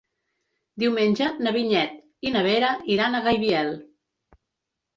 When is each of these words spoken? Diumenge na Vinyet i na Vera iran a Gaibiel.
Diumenge 0.83 1.27
na 1.49 1.53
Vinyet 1.59 2.27
i 2.29 2.33
na 2.39 2.43
Vera 2.49 2.73
iran 2.97 3.21
a 3.21 3.23
Gaibiel. 3.31 3.73